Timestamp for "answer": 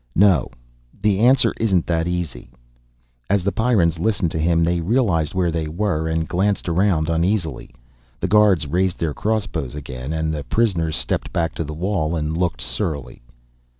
1.19-1.53